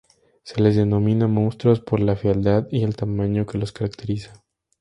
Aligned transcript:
Se 0.41 0.59
les 0.59 0.75
denomina 0.75 1.27
"Monstruos" 1.27 1.79
por 1.79 1.99
la 1.99 2.15
fealdad 2.15 2.67
y 2.71 2.81
el 2.81 2.95
tamaño 2.95 3.45
que 3.45 3.59
los 3.59 3.71
caracteriza. 3.71 4.43